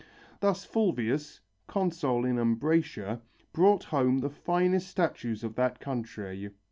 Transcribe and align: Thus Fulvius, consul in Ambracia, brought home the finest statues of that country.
Thus 0.39 0.65
Fulvius, 0.65 1.41
consul 1.67 2.25
in 2.25 2.39
Ambracia, 2.39 3.21
brought 3.53 3.83
home 3.83 4.17
the 4.17 4.31
finest 4.31 4.87
statues 4.89 5.43
of 5.43 5.53
that 5.57 5.79
country. 5.79 6.49